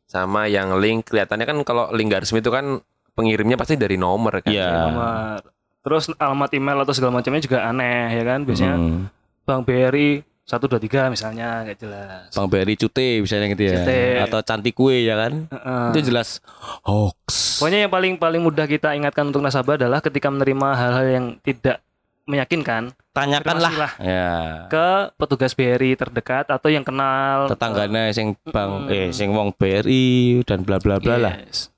[0.06, 2.80] sama yang link kelihatannya kan kalau link gak resmi itu kan
[3.12, 4.52] pengirimnya pasti dari nomor kan.
[4.52, 4.72] Iya.
[4.88, 5.36] Nomor.
[5.82, 8.40] Terus alamat email atau segala macamnya juga aneh ya kan.
[8.44, 9.02] Biasanya Hmm.
[9.46, 12.30] Bank BRI 123 misalnya nggak jelas.
[12.30, 13.74] Bang Beri cute misalnya gitu ya.
[13.76, 14.00] Cute.
[14.22, 15.50] Atau cantik kue ya kan.
[15.50, 15.86] Heeh.
[15.90, 16.38] Itu jelas
[16.82, 17.58] hoax.
[17.58, 21.82] Pokoknya yang paling paling mudah kita ingatkan untuk nasabah adalah ketika menerima hal-hal yang tidak
[22.26, 24.26] meyakinkan, Tanyakanlah ya.
[24.66, 28.90] ke petugas BRI terdekat atau yang kenal Tetangganya sing bang Hmm.
[28.90, 30.06] eh sing wong BRI
[30.42, 31.34] dan bla bla bla lah.
[31.38, 31.70] Yes.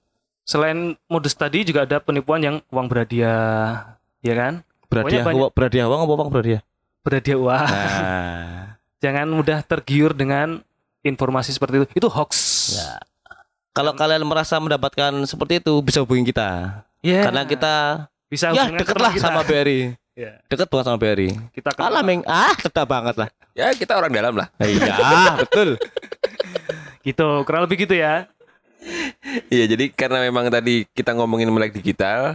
[0.42, 4.64] Selain modus tadi juga ada penipuan yang uang berhadiah, ya kan?
[4.88, 6.62] Berhadiah banyak- uang berhadiah uang apa uang berhadiah?
[7.08, 7.64] Berhadiah uang.
[7.64, 8.76] Nah.
[9.00, 10.60] Jangan mudah tergiur dengan
[11.00, 11.86] informasi seperti itu.
[11.96, 12.32] Itu hoax.
[12.76, 13.00] Ya.
[13.72, 16.84] Kalau kalian merasa mendapatkan seperti itu bisa hubungi kita.
[17.00, 17.24] Ya.
[17.24, 17.74] Karena kita
[18.28, 19.16] bisa ya teman kita.
[19.16, 19.96] sama BRI.
[20.18, 20.34] Ya.
[20.50, 21.30] Deket banget sama BRI.
[21.54, 21.94] Kita kenal.
[21.94, 23.30] Alah meng ah cedak banget lah.
[23.54, 24.50] Ya kita orang dalam lah.
[24.58, 24.98] Iya,
[25.46, 25.78] betul.
[27.06, 28.26] Gitu, kurang lebih gitu ya.
[29.46, 32.34] Iya jadi karena memang tadi kita ngomongin melek digital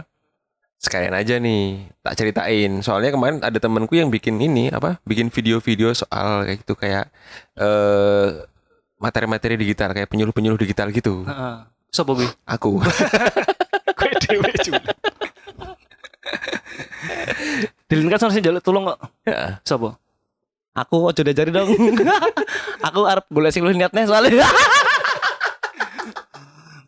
[0.84, 5.96] sekalian aja nih tak ceritain soalnya kemarin ada temanku yang bikin ini apa bikin video-video
[5.96, 7.08] soal kayak gitu kayak
[7.56, 8.28] eh
[9.00, 11.56] materi-materi digital kayak penyuluh-penyuluh digital gitu Heeh.
[11.88, 12.28] Sopo gue?
[12.44, 12.82] aku
[14.64, 14.92] juga.
[17.86, 18.98] Dilin kan harusnya jaluk tolong kok.
[19.28, 19.60] ya.
[19.62, 19.94] Sopo?
[20.74, 21.70] Aku ojo diajari dong.
[22.86, 24.42] aku arep golek sing luwih niatnya soalnya.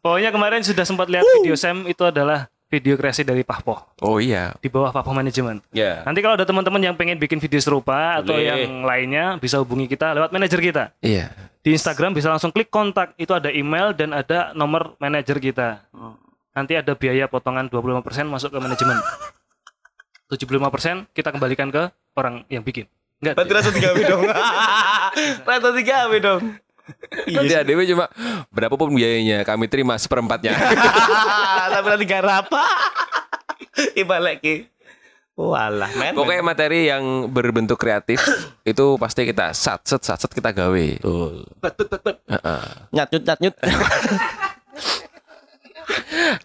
[0.03, 4.55] Pokoknya kemarin sudah sempat lihat video Sam itu adalah video kreasi dari Pahpo oh iya
[4.59, 5.63] di bawah Pahpo Manajemen.
[5.71, 6.03] Ya.
[6.03, 8.51] Nanti kalau ada teman-teman yang pengen bikin video serupa atau Boleh.
[8.51, 10.85] yang lainnya bisa hubungi kita lewat manajer kita.
[11.01, 11.31] iya
[11.63, 15.83] Di Instagram bisa langsung klik kontak, itu ada email dan ada nomor manajer kita.
[16.55, 19.03] Nanti ada biaya potongan 25% masuk ke manajemen.
[20.31, 22.87] 75% kita kembalikan ke orang yang bikin.
[23.19, 23.35] Enggak.
[23.35, 24.23] Berarti rasa tiga dong.
[25.49, 26.43] Rasa tiga dong.
[27.35, 28.07] nanti ADW cuma
[28.55, 30.55] berapapun biayanya kami terima seperempatnya
[31.75, 32.63] Tapi nanti gak apa.
[34.03, 34.57] Ibalik ki.
[35.37, 36.17] Walah, men.
[36.17, 38.25] pokoknya materi yang berbentuk kreatif
[38.65, 41.45] itu pasti kita sat set sat set kita gawe betul.
[41.61, 42.17] Bet, bet, bet, bet.
[42.89, 43.55] Nyat nyut nyat nyut.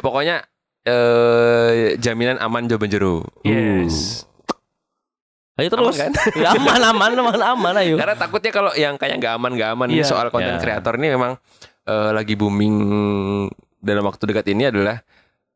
[0.03, 0.43] pokoknya
[0.83, 4.27] eh jaminan aman jawaban jero Yes.
[5.55, 5.95] Ayo terus.
[5.95, 6.11] Aman kan?
[6.41, 7.95] Ya, aman aman aman aman ayo.
[7.99, 10.05] Karena takutnya kalau yang kayak nggak aman nggak aman Iya.
[10.05, 10.59] soal konten Ya.
[10.59, 11.35] kreator ini memang
[11.83, 12.75] eh, lagi booming
[13.77, 15.01] dalam waktu dekat ini adalah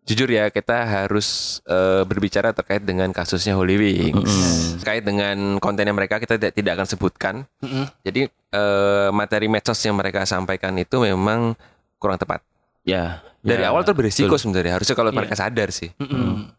[0.05, 4.33] jujur ya kita harus eh, berbicara terkait dengan kasusnya Holy Wings
[4.77, 7.35] terkait dengan kontennya mereka kita tidak tidak akan sebutkan.
[7.59, 7.85] Mm-mm.
[8.01, 11.55] Jadi eh, materi medsos yang mereka sampaikan itu memang
[11.97, 12.43] kurang tepat.
[12.83, 13.23] Ya.
[13.41, 15.17] Dari ya, awal tuh berisiko sebenarnya harusnya kalau Iya.
[15.17, 15.93] mereka sadar sih.
[15.97, 16.49] Mm-mm.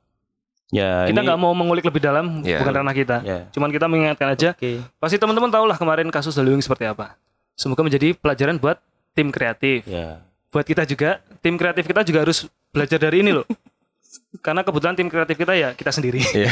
[0.74, 2.58] Ya, Kita ini- nggak mau mengulik lebih dalam, Iya.
[2.58, 3.16] bukan ranah kita.
[3.22, 3.38] Ya.
[3.54, 4.50] Cuman kita mengingatkan aja.
[4.50, 4.82] Oke.
[4.98, 7.14] Pasti teman-teman tahu lah kemarin kasus Wings seperti apa.
[7.54, 8.82] Semoga menjadi pelajaran buat
[9.14, 9.86] tim kreatif.
[9.86, 10.26] Ya.
[10.50, 13.46] Buat kita juga, tim kreatif kita juga harus belajar dari ini loh.
[14.44, 16.18] Karena kebetulan tim kreatif kita ya kita sendiri.
[16.34, 16.50] Iya.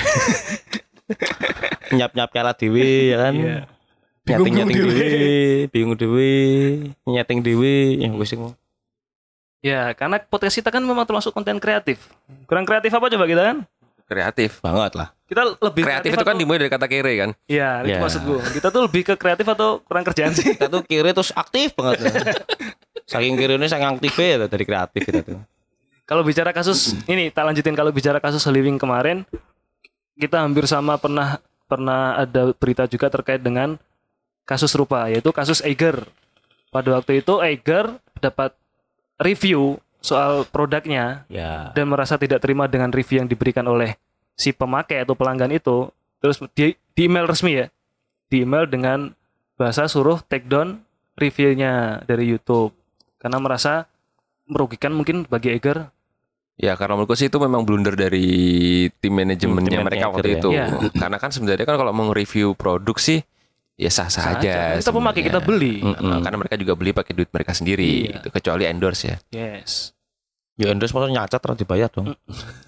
[1.93, 3.35] Nyap-nyap kalah dewi ya kan.
[3.35, 3.59] Iya.
[4.25, 6.35] Nyeting-nyeting Bingung dewi, bingung dewi,
[7.05, 8.41] nyeting dewi, yang gue sing
[9.61, 11.97] Ya, karena podcast kita kan memang termasuk konten kreatif.
[12.45, 13.57] Kurang kreatif apa coba kita kan?
[14.05, 14.61] Kreatif.
[14.61, 15.09] banget lah.
[15.25, 17.31] Kita lebih Kreatif itu kan dimulai dari kata kere kan.
[17.49, 17.99] Iya, itu Ya.
[17.99, 18.41] maksud gue.
[18.53, 20.55] Kita tuh lebih ke kreatif atau kurang kerjaan sih?
[20.55, 22.05] Kita tuh kiri terus aktif banget.
[22.05, 22.13] ya.
[23.11, 25.41] Saking kiri ini saking aktif ya dari kreatif kita tuh.
[26.05, 29.25] Kalau bicara kasus ini tak lanjutin kalau bicara kasus Heliwing kemarin
[30.15, 33.77] kita hampir sama pernah pernah ada berita juga terkait dengan
[34.45, 36.05] kasus serupa yaitu kasus Eiger.
[36.69, 38.53] Pada waktu itu Eiger dapat
[39.17, 41.73] review soal produknya Ya.
[41.73, 43.97] dan merasa tidak terima dengan review yang diberikan oleh
[44.35, 45.89] si pemakai atau pelanggan itu
[46.21, 47.67] terus di, di email resmi ya
[48.27, 49.17] di email dengan
[49.55, 52.75] bahasa suruh take down reviewnya dari YouTube
[53.17, 53.87] karena merasa
[54.45, 55.89] merugikan mungkin bagi Eiger
[56.55, 58.31] Ya karena menurutku sih itu memang blunder dari
[59.03, 60.37] tim manajemennya Hmm, tim mereka waktu ya.
[60.39, 60.49] itu.
[60.53, 60.67] Iya.
[60.95, 63.27] Karena kan sebenarnya kan kalau mau review produk sih
[63.75, 64.79] ya sah sah aja.
[64.79, 65.79] Kita pemakai kita beli.
[65.79, 68.11] Heeh, karena mereka juga beli pakai duit mereka sendiri, Iya.
[68.17, 68.29] gitu.
[68.31, 69.17] kecuali endorse ya.
[69.31, 69.91] Yes.
[70.55, 72.15] Ya endorse maksudnya nyacat terus dibayar dong.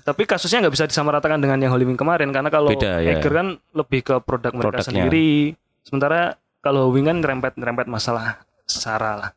[0.02, 3.18] Tapi kasusnya nggak bisa disamaratakan dengan yang Wing kemarin karena kalau Beda, ya.
[3.18, 5.06] Eger kan lebih ke produk mereka Produknya.
[5.06, 5.54] sendiri.
[5.86, 9.30] Sementara kalau Wing kan rempet-rempet masalah Sara lah.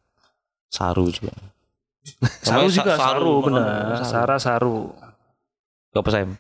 [0.66, 1.30] Saru juga.
[2.42, 4.02] Saru juga Sa- Saru, benar.
[4.02, 4.10] Saru.
[4.10, 4.78] Sara Saru.
[5.94, 6.34] Apa Sam?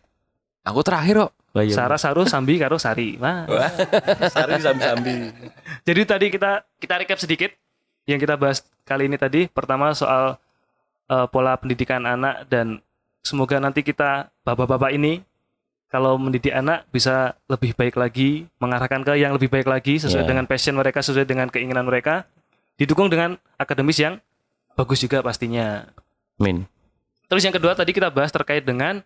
[0.65, 1.31] Aku terakhir kok.
[1.55, 1.73] Iya.
[1.73, 3.17] Sara Saru Sambi karo Sari.
[3.17, 3.49] Wah.
[4.35, 5.33] Sari sambi-sambi.
[5.81, 7.51] Jadi tadi kita kita recap sedikit
[8.05, 9.49] yang kita bahas kali ini tadi.
[9.49, 10.37] Pertama soal
[11.09, 12.79] eh, pola pendidikan anak dan
[13.25, 15.25] semoga nanti kita bapak-bapak ini
[15.89, 20.29] kalau mendidik anak bisa lebih baik lagi, mengarahkan ke yang lebih baik lagi sesuai Ya.
[20.29, 22.29] dengan passion mereka, sesuai dengan keinginan mereka,
[22.77, 24.21] didukung dengan akademis yang
[24.77, 25.89] bagus juga pastinya.
[26.37, 26.69] Min.
[27.25, 29.01] Terus yang kedua tadi kita bahas terkait dengan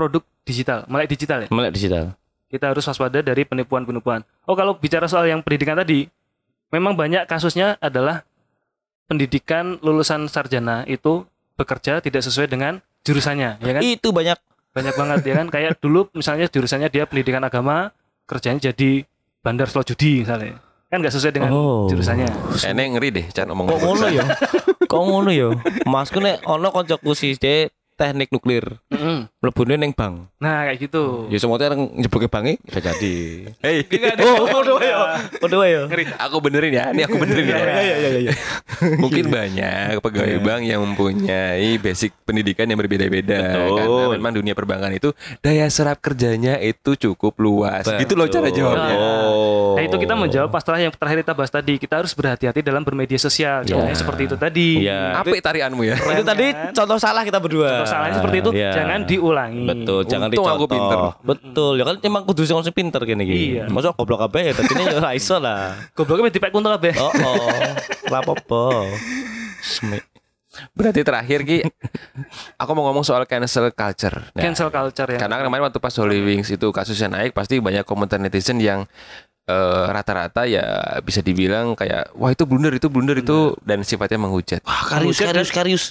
[0.00, 1.48] produk digital, melek digital ya.
[1.52, 2.16] Melek digital.
[2.48, 4.24] Kita harus waspada dari penipuan-penipuan.
[4.48, 6.08] Oh, kalau bicara soal yang pendidikan tadi,
[6.72, 8.24] memang banyak kasusnya adalah
[9.04, 13.82] pendidikan lulusan sarjana itu bekerja tidak sesuai dengan jurusannya, ya kan?
[13.84, 15.46] Itu banyak Banyak banget ya kan.
[15.54, 17.90] Kayak dulu misalnya jurusannya dia pendidikan agama,
[18.22, 19.02] kerjanya jadi
[19.42, 20.62] bandar slow judi misalnya.
[20.86, 21.90] Kan nggak sesuai dengan Oh.
[21.90, 22.30] jurusannya.
[22.54, 23.66] Kayaknya ngeri deh, Chan ngomong.
[23.66, 24.24] Kok ngono ya?
[24.86, 25.50] Kok ngono ya?
[25.86, 27.66] Masku nek ono koncoku sih dia
[27.98, 28.78] teknik nuklir.
[28.94, 29.26] Mm-mm.
[29.40, 30.28] Mlebune ning bank.
[30.36, 31.24] Nah, kayak gitu.
[31.32, 33.16] Ya semua orang nyebuke bange bisa jadi.
[33.64, 33.88] Hei,
[34.20, 35.16] Oh, podo ya.
[35.40, 35.88] Podo ya.
[36.28, 36.92] Aku benerin ya.
[36.92, 37.56] Ini aku benerin ya.
[37.88, 38.32] iya iya iya.
[39.00, 43.76] Mungkin banyak pegawai bank yang mempunyai basic pendidikan yang berbeda-beda Betul.
[43.80, 47.88] karena memang dunia perbankan itu daya serap kerjanya itu cukup luas.
[47.88, 48.96] Gitu loh cara jawabnya.
[49.00, 49.72] Oh.
[49.80, 51.80] Nah, itu kita menjawab masalah yang terakhir kita bahas tadi.
[51.80, 53.64] Kita harus berhati-hati dalam bermedia sosial.
[53.64, 54.84] Contohnya seperti itu tadi.
[54.84, 55.16] Iya.
[55.16, 55.96] Apa tarianmu ya?
[55.96, 57.88] Itu tadi contoh salah kita berdua.
[57.88, 58.72] Masalahnya seperti itu Iya.
[58.76, 59.64] jangan diulangi.
[59.64, 60.58] Betul, jangan Untung dicontoh.
[60.58, 60.98] aku pinter.
[61.22, 63.36] Betul, ya kan emang kudu sing sing pinter kene iki.
[63.54, 63.64] Iya.
[63.70, 65.78] Masa goblok kabeh ya dadine ya ora iso lah.
[65.96, 66.98] Gobloknya dipek kuntul kabeh.
[66.98, 67.48] Oh, oh.
[68.10, 68.62] Ora apa-apa.
[69.62, 70.02] Semi-
[70.74, 71.62] Berarti terakhir Ki,
[72.58, 74.34] aku mau ngomong soal cancel culture.
[74.34, 75.16] Nah, Cancel culture ya.
[75.16, 78.82] Karena kemarin waktu pas Holy Wings itu kasusnya naik, pasti banyak komentar netizen yang
[79.46, 80.62] eh, rata-rata ya
[81.00, 84.60] bisa dibilang kayak wah itu blunder itu blunder itu dan sifatnya menghujat.
[84.66, 85.84] Wah, karius Buset, karius karius.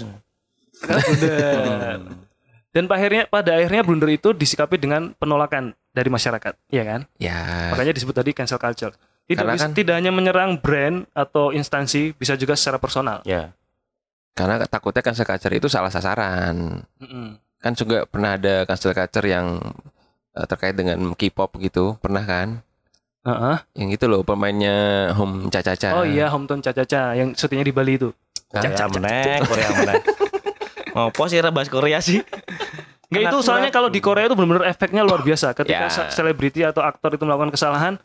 [2.69, 7.01] Dan pada akhirnya pada akhirnya blunder itu disikapi dengan penolakan dari masyarakat, iya kan?
[7.17, 7.73] Ya.
[7.73, 8.93] Makanya disebut tadi cancel culture.
[9.25, 13.25] Tidak Karena bisa- kan- tidak hanya menyerang brand atau instansi, bisa juga secara personal.
[13.25, 13.53] Ya.
[14.37, 16.85] Karena takutnya cancel culture itu salah sasaran.
[17.01, 17.41] Mm-mm.
[17.57, 19.57] Kan juga pernah ada cancel culture yang
[20.37, 22.61] eh, terkait dengan K-pop gitu, pernah kan?
[23.25, 23.57] Heeh.
[23.75, 25.99] Yang itu loh pemainnya Home Caca-Caca.
[25.99, 28.09] Oh iya, Hometown Caca-Caca yang syutingnya di Bali itu.
[28.47, 29.95] Korea meneh, Korea meneh.
[30.89, 32.23] Apa sih bahas Korea sih?
[33.09, 35.53] Nggak itu soalnya kalau di Korea itu benar-benar efeknya luar biasa.
[35.57, 35.91] Ketika Ya.
[35.91, 37.97] se- selebriti atau aktor itu melakukan kesalahan,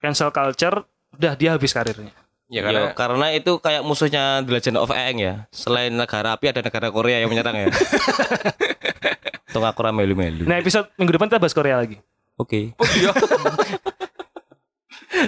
[0.00, 2.12] cancel culture, udah dia habis karirnya.
[2.48, 5.44] Ya Karena, karena karena itu kayak musuhnya The Legend of Aang ya.
[5.52, 7.68] Selain negara api ada negara Korea yang menyerang ya.
[9.52, 10.48] Tuh aku melu-melu.
[10.48, 12.00] Nah episode minggu depan kita bahas Korea lagi.
[12.40, 12.72] Oke.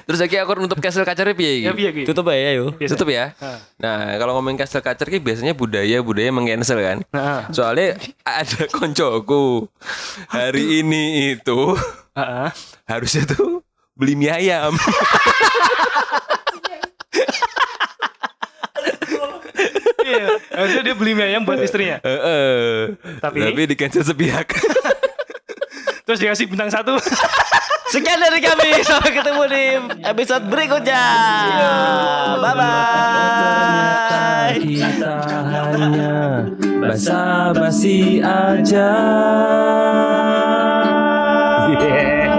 [0.03, 1.76] terus lagi aku nutup culture piye Ya iki?
[1.76, 2.07] biar gitu.
[2.11, 2.66] Tutup ya yo.
[2.72, 2.90] Biasa.
[2.94, 3.33] Tutup ya.
[3.38, 3.59] Ah.
[3.76, 6.98] Nah, kalau ngomongin cancel culture ki biasanya budaya-budaya meng-cancel kan.
[7.11, 9.66] Nah, Soalnya ada koncoku
[10.29, 11.03] hari ini
[11.35, 11.61] itu
[12.85, 13.62] harusnya tuh
[13.94, 14.72] beli mie ayam.
[20.00, 22.00] Iya, harusnya dia beli mie ayam buat istrinya.
[22.00, 22.96] Heeh.
[23.20, 24.48] Tapi- tapi di cancel sepihak.
[26.04, 26.96] Terus dikasih bintang satu.
[27.92, 28.86] Sekian dari kami.
[28.86, 29.64] Sampai ketemu di
[30.06, 31.02] episode berikutnya.
[32.38, 34.54] Bye bye.
[34.60, 35.16] kita
[35.50, 36.46] hanya
[36.78, 38.90] basa-basi aja.
[41.70, 42.30] Yeay.